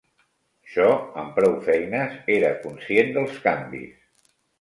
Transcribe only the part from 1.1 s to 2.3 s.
amb prou feines